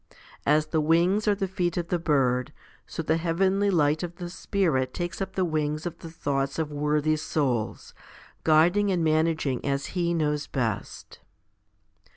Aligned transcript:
As 0.47 0.65
the 0.65 0.81
wings 0.81 1.27
are 1.27 1.35
the 1.35 1.47
feet 1.47 1.77
of 1.77 1.89
the 1.89 1.99
bird, 1.99 2.51
so 2.87 3.03
the 3.03 3.17
heavenly 3.17 3.69
light 3.69 4.01
of 4.01 4.15
the 4.15 4.31
Spirit 4.31 4.95
takes 4.95 5.21
up 5.21 5.35
the 5.35 5.45
wings 5.45 5.85
of 5.85 5.99
the 5.99 6.09
thoughts 6.09 6.57
of 6.57 6.71
worthy 6.71 7.17
souls, 7.17 7.93
guiding 8.43 8.89
and 8.91 9.03
managing 9.03 9.63
as 9.63 9.93
He 9.93 10.15
knows 10.15 10.47
best. 10.47 11.19